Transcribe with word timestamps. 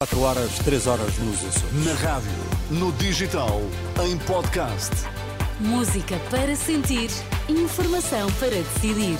4 0.00 0.20
horas, 0.20 0.58
3 0.60 0.86
horas 0.86 1.18
nos 1.18 1.44
Açores. 1.44 1.84
Na 1.84 1.92
rádio, 1.94 2.30
no 2.70 2.92
digital, 2.92 3.60
em 4.06 4.16
podcast. 4.18 4.94
Música 5.58 6.16
para 6.30 6.54
sentir, 6.54 7.10
informação 7.48 8.30
para 8.38 8.50
decidir. 8.50 9.18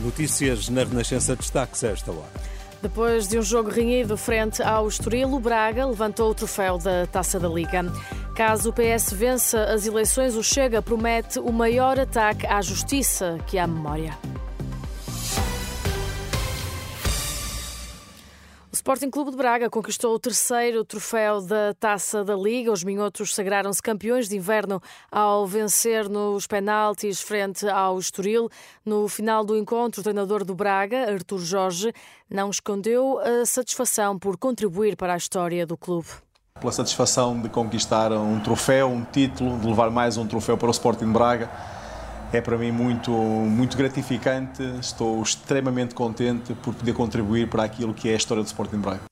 Notícias 0.00 0.68
na 0.68 0.84
Renascença 0.84 1.34
destaques 1.34 1.82
a 1.82 1.88
esta 1.88 2.12
hora. 2.12 2.30
Depois 2.80 3.26
de 3.26 3.36
um 3.36 3.42
jogo 3.42 3.70
renhido 3.70 4.16
frente 4.16 4.62
ao 4.62 4.86
Estoril, 4.86 5.32
o 5.32 5.40
Braga 5.40 5.86
levantou 5.86 6.30
o 6.30 6.34
troféu 6.36 6.78
da 6.78 7.04
Taça 7.08 7.40
da 7.40 7.48
Liga. 7.48 7.84
Caso 8.36 8.70
o 8.70 8.72
PS 8.72 9.12
vença 9.12 9.64
as 9.64 9.88
eleições, 9.88 10.36
o 10.36 10.44
Chega 10.44 10.80
promete 10.80 11.40
o 11.40 11.52
maior 11.52 11.98
ataque 11.98 12.46
à 12.46 12.62
justiça 12.62 13.38
que 13.48 13.58
há 13.58 13.66
memória. 13.66 14.16
Sporting 18.78 19.10
Clube 19.10 19.32
de 19.32 19.36
Braga 19.36 19.68
conquistou 19.68 20.14
o 20.14 20.20
terceiro 20.20 20.84
troféu 20.84 21.42
da 21.42 21.74
Taça 21.74 22.22
da 22.22 22.36
Liga. 22.36 22.70
Os 22.70 22.84
minhotos 22.84 23.34
sagraram-se 23.34 23.82
campeões 23.82 24.28
de 24.28 24.36
inverno 24.36 24.80
ao 25.10 25.44
vencer 25.48 26.08
nos 26.08 26.46
penaltis 26.46 27.20
frente 27.20 27.68
ao 27.68 27.98
Estoril. 27.98 28.48
No 28.86 29.08
final 29.08 29.44
do 29.44 29.58
encontro, 29.58 30.00
o 30.00 30.04
treinador 30.04 30.44
do 30.44 30.54
Braga, 30.54 31.10
Artur 31.12 31.40
Jorge, 31.40 31.92
não 32.30 32.50
escondeu 32.50 33.18
a 33.18 33.44
satisfação 33.44 34.16
por 34.16 34.36
contribuir 34.36 34.96
para 34.96 35.14
a 35.14 35.16
história 35.16 35.66
do 35.66 35.76
clube 35.76 36.08
pela 36.60 36.72
satisfação 36.72 37.40
de 37.40 37.48
conquistar 37.48 38.10
um 38.10 38.40
troféu, 38.40 38.88
um 38.88 39.04
título, 39.04 39.60
de 39.60 39.66
levar 39.68 39.92
mais 39.92 40.16
um 40.16 40.26
troféu 40.26 40.58
para 40.58 40.66
o 40.66 40.72
Sporting 40.72 41.12
Braga 41.12 41.48
é 42.32 42.40
para 42.40 42.58
mim 42.58 42.70
muito, 42.70 43.10
muito 43.10 43.76
gratificante. 43.76 44.62
Estou 44.80 45.22
extremamente 45.22 45.94
contente 45.94 46.54
por 46.54 46.74
poder 46.74 46.92
contribuir 46.92 47.48
para 47.48 47.64
aquilo 47.64 47.94
que 47.94 48.08
é 48.08 48.12
a 48.12 48.16
história 48.16 48.42
do 48.42 48.46
Sporting 48.46 48.78
Braga. 48.78 49.07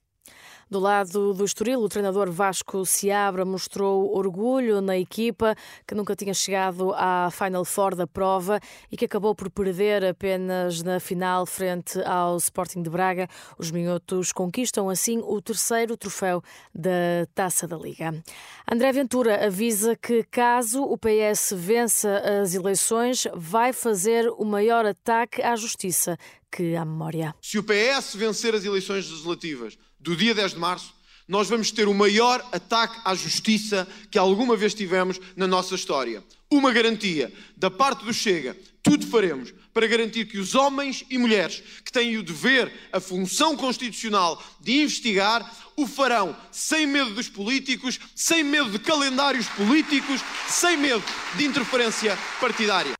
Do 0.69 0.81
lado 0.81 1.33
do 1.33 1.45
Estoril, 1.45 1.79
o 1.81 1.89
treinador 1.89 2.29
Vasco 2.29 2.85
Seabra 2.85 3.45
mostrou 3.45 4.13
orgulho 4.13 4.81
na 4.81 4.99
equipa 4.99 5.55
que 5.87 5.95
nunca 5.95 6.17
tinha 6.17 6.35
chegado 6.35 6.93
à 6.93 7.31
Final 7.31 7.65
Four 7.65 7.95
da 7.95 8.05
prova 8.05 8.59
e 8.91 8.97
que 8.97 9.05
acabou 9.05 9.33
por 9.33 9.49
perder 9.49 10.05
apenas 10.05 10.83
na 10.83 10.99
final 10.99 11.47
frente 11.47 12.03
ao 12.03 12.37
Sporting 12.39 12.83
de 12.83 12.91
Braga. 12.91 13.29
Os 13.57 13.71
minhotos 13.71 14.33
conquistam 14.33 14.91
assim 14.91 15.19
o 15.19 15.41
terceiro 15.41 15.97
troféu 15.97 16.43
da 16.75 17.29
Taça 17.33 17.69
da 17.69 17.77
Liga. 17.77 18.21
André 18.69 18.91
Ventura 18.91 19.47
avisa 19.47 19.95
que 19.95 20.25
caso 20.25 20.83
o 20.83 20.99
PS 20.99 21.55
vença 21.55 22.19
as 22.43 22.57
eleições, 22.57 23.29
vai 23.37 23.73
fazer 23.73 24.29
o 24.37 24.45
maior 24.45 24.85
ataque 24.85 25.41
à 25.43 25.55
justiça 25.55 26.19
que 26.51 26.75
à 26.75 26.85
memória. 26.85 27.35
Se 27.41 27.59
o 27.59 27.63
PS 27.63 28.15
vencer 28.15 28.55
as 28.55 28.65
eleições 28.65 29.09
legislativas 29.09 29.79
do 30.01 30.17
dia 30.17 30.35
10 30.35 30.53
de 30.53 30.59
março, 30.59 30.95
nós 31.29 31.49
vamos 31.49 31.71
ter 31.71 31.89
o 31.89 31.95
maior 31.95 32.47
ataque 32.53 33.01
à 33.05 33.15
justiça 33.15 33.87
que 34.11 34.19
alguma 34.19 34.57
vez 34.57 34.75
tivemos 34.75 35.21
na 35.37 35.47
nossa 35.47 35.75
história. 35.75 36.23
Uma 36.51 36.73
garantia 36.73 37.33
da 37.57 37.71
parte 37.71 38.05
do 38.05 38.15
Chega, 38.15 38.57
tudo 38.83 39.07
faremos 39.09 39.53
para 39.75 39.89
garantir 39.89 40.27
que 40.27 40.39
os 40.39 40.55
homens 40.55 41.05
e 41.11 41.19
mulheres 41.19 41.63
que 41.85 41.91
têm 41.91 42.17
o 42.17 42.23
dever, 42.23 42.73
a 42.93 43.01
função 43.01 43.57
constitucional 43.57 44.43
de 44.61 44.81
investigar, 44.81 45.53
o 45.77 45.87
farão 45.87 46.35
sem 46.53 46.87
medo 46.87 47.11
dos 47.11 47.29
políticos, 47.29 47.99
sem 48.15 48.45
medo 48.45 48.71
de 48.71 48.79
calendários 48.79 49.49
políticos, 49.49 50.21
sem 50.49 50.77
medo 50.77 51.05
de 51.37 51.45
interferência 51.45 52.17
partidária. 52.41 52.96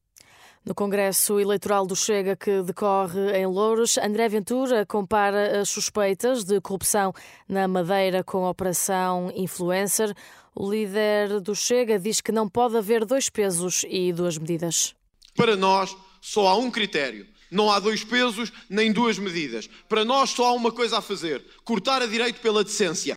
No 0.67 0.75
Congresso 0.75 1.39
Eleitoral 1.39 1.87
do 1.87 1.95
Chega, 1.95 2.35
que 2.35 2.61
decorre 2.61 3.39
em 3.39 3.47
Louros, 3.47 3.97
André 3.99 4.29
Ventura 4.29 4.85
compara 4.85 5.61
as 5.61 5.69
suspeitas 5.69 6.43
de 6.43 6.61
corrupção 6.61 7.13
na 7.49 7.69
Madeira 7.69 8.25
com 8.25 8.45
a 8.45 8.51
Operação 8.51 9.31
Influencer. 9.37 10.13
O 10.53 10.69
líder 10.69 11.39
do 11.41 11.55
Chega 11.55 12.01
diz 12.01 12.21
que 12.21 12.33
não 12.33 12.49
pode 12.49 12.77
haver 12.77 13.05
dois 13.05 13.31
pesos 13.31 13.85
e 13.89 14.13
duas 14.13 14.39
medidas. 14.39 14.93
Para 15.37 15.55
nós, 15.55 15.97
só 16.21 16.49
há 16.49 16.57
um 16.57 16.69
critério. 16.69 17.29
Não 17.49 17.71
há 17.71 17.79
dois 17.79 18.03
pesos 18.03 18.53
nem 18.69 18.93
duas 18.93 19.21
medidas. 19.21 19.71
Para 19.89 20.05
nós, 20.05 20.31
só 20.31 20.47
há 20.47 20.53
uma 20.53 20.73
coisa 20.73 20.99
a 20.99 21.01
fazer: 21.01 21.47
cortar 21.65 22.03
a 22.03 22.07
direito 22.07 22.41
pela 22.41 22.65
decência. 22.65 23.15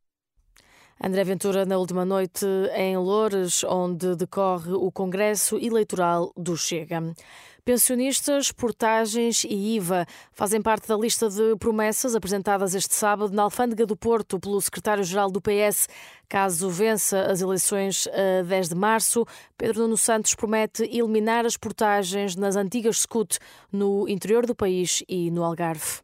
André 1.02 1.24
Ventura, 1.24 1.66
na 1.66 1.78
última 1.78 2.04
noite 2.04 2.46
em 2.76 2.98
Loures, 2.98 3.64
onde 3.64 4.18
decorre 4.18 4.74
o 4.74 4.92
Congresso 4.92 5.58
Eleitoral 5.58 6.34
do 6.36 6.58
Chega. 6.58 7.16
Pensionistas, 7.64 8.52
portagens 8.52 9.46
e 9.46 9.76
IVA 9.78 10.06
fazem 10.34 10.62
parte 10.62 10.90
da 10.90 10.98
lista 10.98 11.30
de 11.30 11.56
promessas 11.58 12.16
apresentadas 12.16 12.76
este 12.76 12.94
sábado 12.94 13.34
na 13.34 13.44
Alfândega 13.44 13.86
do 13.86 13.96
Porto 13.96 14.38
pelo 14.42 14.60
secretário-geral 14.60 15.32
do 15.32 15.40
PS. 15.40 15.88
Caso 16.28 16.70
vença 16.70 17.22
as 17.22 17.40
eleições 17.40 18.06
a 18.08 18.44
10 18.44 18.68
de 18.68 18.76
março, 18.76 19.26
Pedro 19.58 19.84
Nuno 19.84 19.96
Santos 19.96 20.36
promete 20.36 20.84
eliminar 20.84 21.46
as 21.46 21.56
portagens 21.56 22.36
nas 22.36 22.58
antigas 22.58 22.98
SCUT 22.98 23.40
no 23.72 24.06
interior 24.10 24.46
do 24.46 24.54
país 24.54 25.02
e 25.08 25.31
no 25.31 25.46
Algarve. 25.46 26.02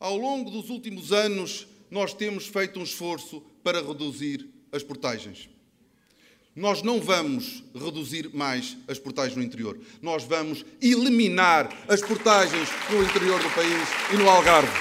Ao 0.00 0.16
longo 0.16 0.50
dos 0.50 0.70
últimos 0.70 1.12
anos, 1.12 1.73
nós 1.94 2.12
temos 2.12 2.48
feito 2.48 2.80
um 2.80 2.82
esforço 2.82 3.40
para 3.62 3.80
reduzir 3.80 4.50
as 4.72 4.82
portagens. 4.82 5.48
Nós 6.56 6.82
não 6.82 7.00
vamos 7.00 7.62
reduzir 7.72 8.34
mais 8.34 8.76
as 8.88 8.98
portagens 8.98 9.36
no 9.36 9.44
interior. 9.44 9.78
Nós 10.02 10.24
vamos 10.24 10.64
eliminar 10.82 11.72
as 11.86 12.00
portagens 12.00 12.68
no 12.90 13.00
interior 13.00 13.40
do 13.40 13.48
país 13.50 13.88
e 14.12 14.16
no 14.16 14.28
Algarve. 14.28 14.72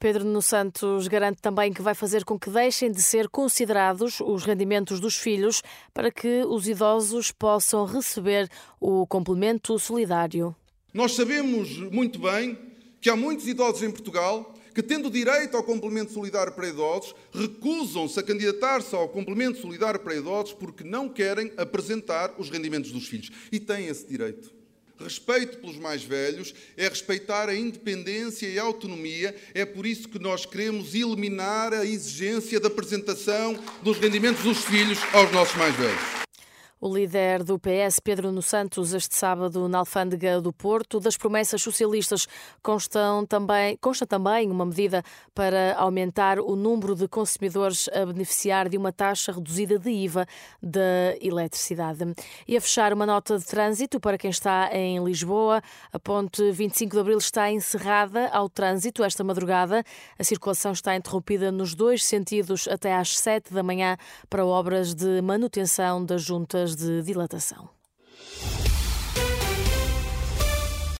Pedro 0.00 0.24
Nuno 0.24 0.42
Santos 0.42 1.06
garante 1.06 1.40
também 1.40 1.72
que 1.72 1.80
vai 1.80 1.94
fazer 1.94 2.24
com 2.24 2.36
que 2.36 2.50
deixem 2.50 2.90
de 2.90 3.00
ser 3.00 3.28
considerados 3.28 4.18
os 4.20 4.44
rendimentos 4.44 4.98
dos 4.98 5.14
filhos 5.14 5.62
para 5.94 6.10
que 6.10 6.42
os 6.44 6.66
idosos 6.66 7.30
possam 7.30 7.84
receber 7.84 8.48
o 8.80 9.06
complemento 9.06 9.78
solidário. 9.78 10.56
Nós 10.92 11.12
sabemos 11.12 11.78
muito 11.92 12.18
bem 12.18 12.58
que 13.00 13.08
há 13.08 13.14
muitos 13.14 13.46
idosos 13.46 13.84
em 13.84 13.92
Portugal 13.92 14.53
que, 14.74 14.82
tendo 14.82 15.08
direito 15.08 15.56
ao 15.56 15.62
complemento 15.62 16.12
solidário 16.12 16.52
para 16.52 16.68
idosos, 16.68 17.14
recusam-se 17.32 18.18
a 18.18 18.22
candidatar-se 18.22 18.94
ao 18.94 19.08
complemento 19.08 19.60
solidário 19.60 20.00
para 20.00 20.16
idosos 20.16 20.52
porque 20.52 20.82
não 20.82 21.08
querem 21.08 21.52
apresentar 21.56 22.34
os 22.36 22.50
rendimentos 22.50 22.90
dos 22.90 23.06
filhos. 23.06 23.30
E 23.52 23.60
têm 23.60 23.86
esse 23.86 24.06
direito. 24.06 24.52
Respeito 24.98 25.58
pelos 25.58 25.76
mais 25.76 26.04
velhos 26.04 26.54
é 26.76 26.88
respeitar 26.88 27.48
a 27.48 27.54
independência 27.54 28.46
e 28.46 28.58
a 28.58 28.62
autonomia. 28.62 29.34
É 29.52 29.64
por 29.64 29.86
isso 29.86 30.08
que 30.08 30.18
nós 30.18 30.46
queremos 30.46 30.94
eliminar 30.94 31.72
a 31.72 31.84
exigência 31.84 32.60
da 32.60 32.68
apresentação 32.68 33.58
dos 33.82 33.98
rendimentos 33.98 34.42
dos 34.42 34.64
filhos 34.64 34.98
aos 35.12 35.30
nossos 35.32 35.56
mais 35.56 35.74
velhos. 35.74 36.23
O 36.86 36.94
líder 36.94 37.42
do 37.42 37.58
PS, 37.58 37.98
Pedro 37.98 38.26
Nuno 38.26 38.42
Santos, 38.42 38.92
este 38.92 39.14
sábado 39.14 39.66
na 39.70 39.78
Alfândega 39.78 40.38
do 40.38 40.52
Porto, 40.52 41.00
das 41.00 41.16
promessas 41.16 41.62
socialistas 41.62 42.28
constam 42.62 43.24
também, 43.24 43.78
consta 43.78 44.06
também 44.06 44.50
uma 44.50 44.66
medida 44.66 45.02
para 45.34 45.74
aumentar 45.78 46.38
o 46.38 46.54
número 46.54 46.94
de 46.94 47.08
consumidores 47.08 47.88
a 47.88 48.04
beneficiar 48.04 48.68
de 48.68 48.76
uma 48.76 48.92
taxa 48.92 49.32
reduzida 49.32 49.78
de 49.78 49.88
IVA 49.88 50.26
da 50.62 51.16
eletricidade. 51.22 52.00
E 52.46 52.54
a 52.54 52.60
fechar 52.60 52.92
uma 52.92 53.06
nota 53.06 53.38
de 53.38 53.46
trânsito 53.46 53.98
para 53.98 54.18
quem 54.18 54.28
está 54.28 54.68
em 54.70 55.02
Lisboa, 55.02 55.62
a 55.90 55.98
ponte 55.98 56.52
25 56.52 56.96
de 56.96 57.00
Abril 57.00 57.16
está 57.16 57.50
encerrada 57.50 58.28
ao 58.28 58.46
trânsito 58.46 59.02
esta 59.02 59.24
madrugada. 59.24 59.82
A 60.18 60.22
circulação 60.22 60.72
está 60.72 60.94
interrompida 60.94 61.50
nos 61.50 61.74
dois 61.74 62.04
sentidos 62.04 62.68
até 62.68 62.94
às 62.94 63.18
7 63.18 63.54
da 63.54 63.62
manhã 63.62 63.96
para 64.28 64.44
obras 64.44 64.94
de 64.94 65.22
manutenção 65.22 66.04
das 66.04 66.20
juntas 66.20 66.73
de 66.76 67.02
dilatação. 67.02 67.68